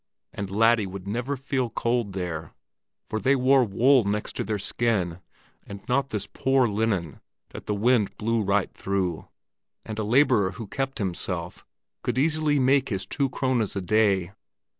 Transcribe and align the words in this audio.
And 0.33 0.49
laddie 0.49 0.87
would 0.87 1.07
never 1.07 1.37
feel 1.37 1.69
cold 1.69 2.13
there, 2.13 2.55
for 3.05 3.19
they 3.19 3.35
wore 3.35 3.63
wool 3.63 4.03
next 4.03 4.43
their 4.43 4.57
skin, 4.57 5.19
and 5.67 5.79
not 5.87 6.09
this 6.09 6.25
poor 6.25 6.65
linen 6.67 7.19
that 7.49 7.67
the 7.67 7.75
wind 7.75 8.17
blew 8.17 8.41
right 8.41 8.73
through; 8.73 9.27
and 9.85 9.99
a 9.99 10.03
laborer 10.03 10.53
who 10.53 10.65
kept 10.65 10.97
himself 10.97 11.67
could 12.01 12.17
easily 12.17 12.57
make 12.57 12.89
his 12.89 13.05
two 13.05 13.29
krones 13.29 13.75
a 13.75 13.81
day. 13.81 14.31